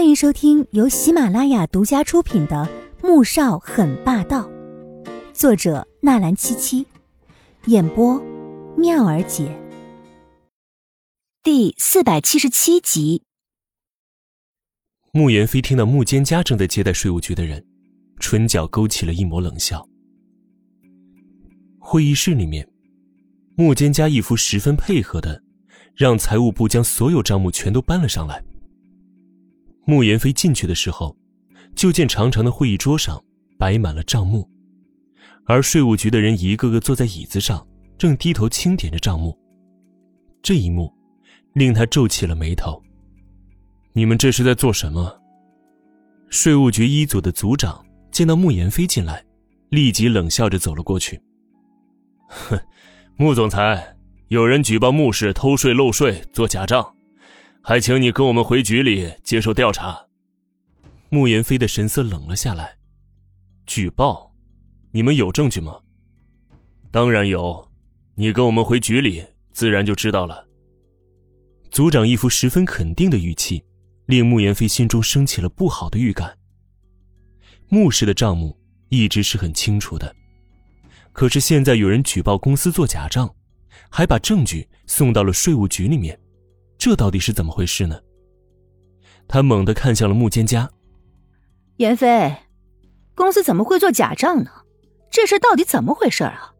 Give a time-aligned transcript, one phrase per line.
[0.00, 2.66] 欢迎收听由喜马拉雅独家出品的
[3.06, 4.48] 《穆少很霸道》，
[5.34, 6.86] 作者纳兰七七，
[7.66, 8.18] 演播
[8.78, 9.54] 妙儿姐。
[11.42, 13.24] 第四百七十七集。
[15.12, 17.62] 穆言飞听到穆坚家正在接待税务局的人，
[18.18, 19.86] 唇角勾起了一抹冷笑。
[21.78, 22.66] 会议室里面，
[23.54, 25.42] 穆坚家一副十分配合的，
[25.94, 28.42] 让财务部将所有账目全都搬了上来。
[29.90, 31.16] 穆言飞进去的时候，
[31.74, 33.20] 就见长长的会议桌上
[33.58, 34.48] 摆满了账目，
[35.46, 37.66] 而税务局的人一个个坐在椅子上，
[37.98, 39.36] 正低头清点着账目。
[40.42, 40.94] 这一幕
[41.54, 42.80] 令他皱起了眉头。
[43.92, 45.20] 你们这是在做什么？
[46.28, 49.20] 税务局一组的组长见到穆言飞进来，
[49.70, 51.20] 立即冷笑着走了过去。
[52.28, 52.56] 哼，
[53.16, 53.96] 穆总裁，
[54.28, 56.94] 有人举报穆氏偷税漏税、做假账。
[57.62, 60.06] 还请你跟我们回局里接受调查。
[61.10, 62.76] 穆言飞的神色冷了下来。
[63.66, 64.34] 举报？
[64.92, 65.78] 你们有证据吗？
[66.90, 67.70] 当然有，
[68.14, 70.48] 你跟我们回局里，自然就知道了。
[71.70, 73.62] 组长一副十分肯定的语气，
[74.06, 76.36] 令穆言飞心中升起了不好的预感。
[77.68, 80.12] 穆氏的账目一直是很清楚的，
[81.12, 83.32] 可是现在有人举报公司做假账，
[83.88, 86.18] 还把证据送到了税务局里面。
[86.80, 88.00] 这到底是怎么回事呢？
[89.28, 90.66] 他猛地看向了穆蒹葭，
[91.76, 92.34] 严飞，
[93.14, 94.50] 公司怎么会做假账呢？
[95.10, 96.54] 这事到底怎么回事啊？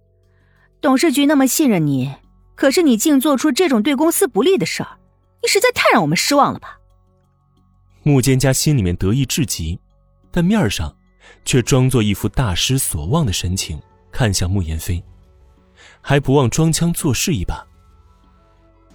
[0.83, 2.15] 董事局那么信任你，
[2.55, 4.99] 可是你竟做出这种对公司不利的事儿，
[5.41, 6.79] 你实在太让我们失望了吧？
[8.03, 9.81] 穆蒹葭心里面得意至极，
[10.31, 10.95] 但面上
[11.47, 13.81] 却装作一副大失所望的神情，
[14.13, 15.03] 看向穆言飞，
[16.03, 17.67] 还不忘装腔作势一把。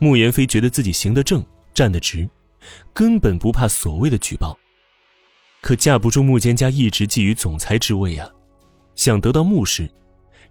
[0.06, 2.30] 穆言飞觉得自己行得正，站得直，
[2.94, 4.56] 根本不怕所谓的举报。
[5.62, 8.30] 可架不住穆蒹葭一直觊觎总裁之位啊，
[8.94, 9.90] 想得到穆氏，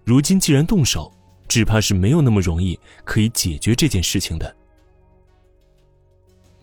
[0.03, 1.09] 如今既然动手，
[1.47, 4.57] 只怕是没有那么容易可以解决这件事情的。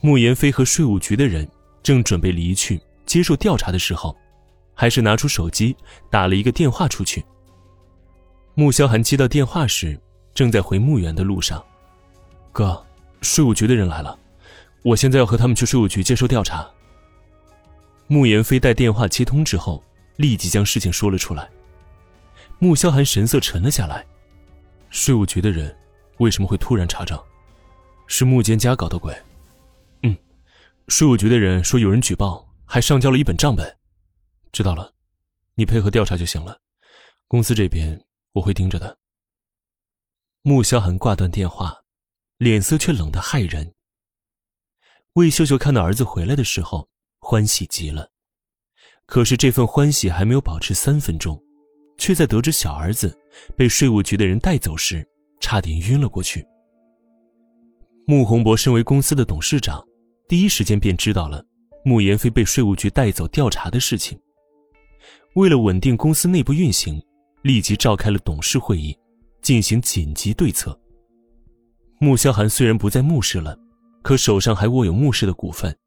[0.02, 1.50] 穆言飞和税务局的人
[1.82, 4.14] 正准备离去接受调查的时候，
[4.74, 5.74] 还是拿出手机
[6.10, 7.24] 打了一个电话出去。
[8.54, 9.98] 穆萧寒接到电话时，
[10.34, 11.64] 正在回墓园的路上。
[12.52, 12.86] 哥，
[13.22, 14.18] 税务局的人来了，
[14.84, 16.70] 我现在要和他们去税务局接受调查。
[18.08, 19.82] 穆言飞待电话接通之后，
[20.18, 21.50] 立即将事情说了出来。
[22.60, 24.06] 穆萧寒神色沉了下来，
[24.90, 25.76] 税务局的人
[26.18, 27.22] 为什么会突然查账？
[28.08, 29.16] 是穆坚家搞的鬼？
[30.04, 30.16] 嗯，
[30.90, 33.78] 税务局的人说有人举报，还上交了一本账本。
[34.52, 34.94] 知道了，
[35.56, 36.60] 你配合调查就行了，
[37.30, 38.04] 公司这边
[38.34, 38.98] 我会盯着的。
[40.42, 41.78] 穆萧寒挂断电话。
[42.42, 43.72] 脸色却冷得骇人。
[45.14, 48.10] 魏秀秀看到儿子回来的时候，欢喜极了。
[49.06, 51.40] 可是这份欢喜还没有保持三分钟，
[52.00, 53.16] 却在得知小儿子
[53.56, 55.08] 被税务局的人带走时，
[55.40, 56.44] 差点晕了过去。
[58.08, 59.80] 穆宏博身为公司的董事长，
[60.28, 61.46] 第一时间便知道了
[61.86, 64.20] 穆言飞被税务局带走调查的事情。
[65.36, 67.00] 为了稳定公司内部运行，
[67.44, 68.98] 立即召开了董事会议，
[69.44, 70.76] 进行紧急对策。
[72.04, 73.56] 穆萧寒虽然不在穆氏了，
[74.02, 75.78] 可手上还握有穆氏的股份，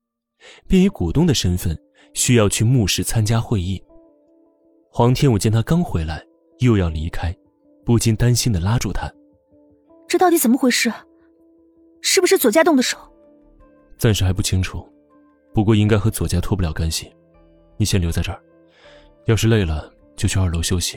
[0.69, 1.76] 便以股东的身份
[2.12, 3.82] 需要去穆氏参加会议。
[4.92, 6.24] 黄天武见他刚回来，
[6.60, 7.34] 又要离开，
[7.84, 9.12] 不禁担心的拉住他
[10.06, 10.88] ：“这到底怎么回事？
[12.00, 12.97] 是不是左家动的手？”
[13.98, 14.88] 暂时还不清楚，
[15.53, 17.12] 不过应该和左家脱不了干系。
[17.76, 18.41] 你先留在这儿，
[19.26, 20.97] 要是累了就去二楼休息，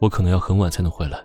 [0.00, 1.24] 我可能要很晚才能回来。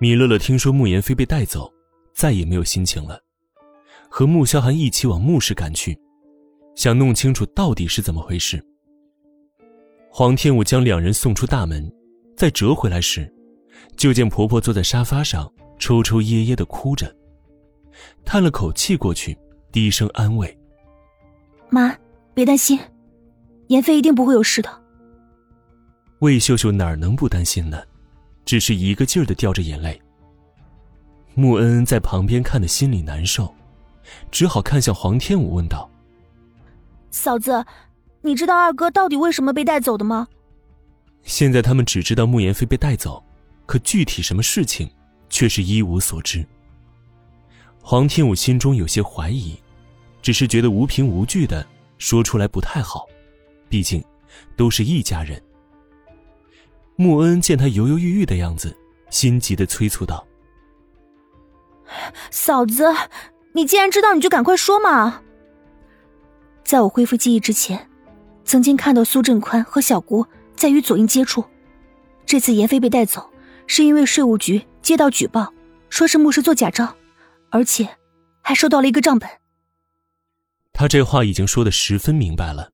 [0.00, 1.72] 米乐乐听说穆言飞被带走。
[2.16, 3.20] 再也没有心情了，
[4.08, 5.96] 和穆萧寒一起往穆氏赶去，
[6.74, 8.58] 想弄清楚到底是怎么回事。
[10.10, 11.92] 黄天武将两人送出大门，
[12.34, 13.30] 再折回来时，
[13.98, 17.14] 就见婆婆坐在沙发上抽抽噎噎的哭着，
[18.24, 19.36] 叹了口气过去，
[19.70, 20.58] 低声安慰
[21.68, 21.94] ：“妈，
[22.32, 22.80] 别担心，
[23.66, 24.82] 严飞一定不会有事的。”
[26.20, 27.82] 魏秀秀哪能不担心呢？
[28.46, 30.00] 只是一个劲儿的掉着眼泪。
[31.38, 33.54] 穆恩恩在旁边看的心里难受，
[34.30, 35.88] 只好看向黄天武问道
[37.12, 37.62] ：“嫂子，
[38.22, 40.28] 你知道二哥到底为什么被带走的吗？”
[41.24, 43.22] 现在他们只知道穆言飞被带走，
[43.66, 44.90] 可具体什么事情，
[45.28, 46.42] 却是一无所知。
[47.82, 49.54] 黄天武心中有些怀疑，
[50.22, 51.66] 只是觉得无凭无据的
[51.98, 53.06] 说出来不太好，
[53.68, 54.02] 毕竟
[54.56, 55.38] 都是一家人。
[56.96, 58.74] 穆恩恩见他犹犹豫豫的样子，
[59.10, 60.25] 心急的催促道。
[62.30, 62.84] 嫂子，
[63.52, 65.22] 你既然知道，你就赶快说嘛！
[66.64, 67.88] 在我恢复记忆之前，
[68.44, 70.26] 曾经看到苏振宽和小姑
[70.56, 71.44] 在与左英接触。
[72.24, 73.30] 这次严飞被带走，
[73.66, 75.52] 是因为税务局接到举报，
[75.88, 76.96] 说是牧师做假账，
[77.50, 77.88] 而且
[78.42, 79.30] 还收到了一个账本。
[80.72, 82.72] 他这话已经说的十分明白了，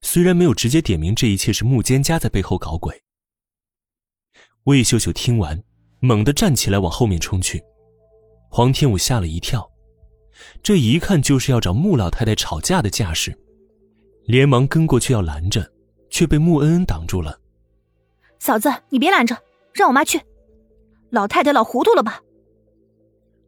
[0.00, 3.02] 虽然没有直接点明这一切是穆坚家在背后搞鬼。
[4.64, 5.60] 魏秀秀听完，
[5.98, 7.60] 猛地站起来往后面冲去，
[8.54, 9.66] 黄天武吓了一跳，
[10.62, 13.34] 这一看就是要找穆老太太吵架的架势，
[14.26, 15.66] 连忙跟过去要拦着，
[16.10, 17.40] 却被穆恩恩挡住了。
[18.38, 19.34] 嫂子，你别拦着，
[19.72, 20.20] 让我妈去。
[21.08, 22.22] 老太太老糊涂了吧？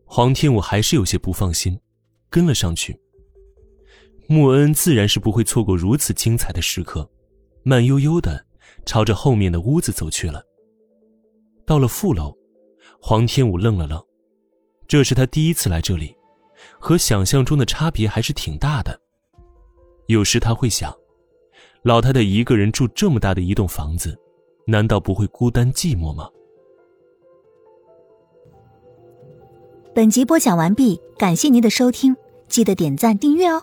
[0.07, 1.79] 黄天武还是有些不放心，
[2.31, 2.99] 跟了上去。
[4.27, 7.07] 穆恩恩自然是不会错过如此精彩的时刻，
[7.63, 8.43] 慢悠悠的
[8.87, 10.43] 朝着后面的屋子走去了。
[11.67, 12.35] 到了副楼，
[12.99, 14.03] 黄天武愣了愣，
[14.87, 16.15] 这是他第一次来这里，
[16.79, 19.01] 和想象中的差别还是挺大的。
[20.07, 20.95] 有时他会想，
[21.83, 24.19] 老太太一个人住这么大的一栋房子，
[24.67, 26.29] 难道不会孤单寂寞吗？
[29.95, 32.17] 本集播讲完毕，感谢您的收听，
[32.49, 33.63] 记得点赞订阅哦。